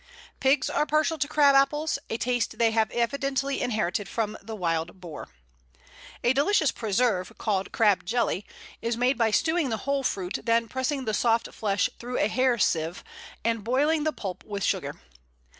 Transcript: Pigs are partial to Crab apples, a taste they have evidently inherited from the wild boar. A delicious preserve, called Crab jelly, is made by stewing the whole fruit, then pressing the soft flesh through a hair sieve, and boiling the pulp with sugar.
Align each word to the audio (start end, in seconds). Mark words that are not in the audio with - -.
Pigs 0.39 0.67
are 0.67 0.87
partial 0.87 1.19
to 1.19 1.27
Crab 1.27 1.53
apples, 1.53 1.99
a 2.09 2.17
taste 2.17 2.57
they 2.57 2.71
have 2.71 2.89
evidently 2.89 3.61
inherited 3.61 4.09
from 4.09 4.35
the 4.41 4.55
wild 4.55 4.99
boar. 4.99 5.29
A 6.23 6.33
delicious 6.33 6.71
preserve, 6.71 7.31
called 7.37 7.71
Crab 7.71 8.03
jelly, 8.03 8.43
is 8.81 8.97
made 8.97 9.15
by 9.15 9.29
stewing 9.29 9.69
the 9.69 9.77
whole 9.85 10.01
fruit, 10.01 10.39
then 10.43 10.67
pressing 10.67 11.05
the 11.05 11.13
soft 11.13 11.53
flesh 11.53 11.87
through 11.99 12.17
a 12.17 12.27
hair 12.29 12.57
sieve, 12.57 13.03
and 13.45 13.63
boiling 13.63 14.03
the 14.03 14.11
pulp 14.11 14.43
with 14.43 14.63
sugar. 14.63 14.95